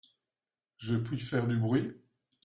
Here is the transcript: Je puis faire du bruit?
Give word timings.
Je 0.79 0.95
puis 0.95 1.19
faire 1.19 1.45
du 1.47 1.57
bruit? 1.57 1.91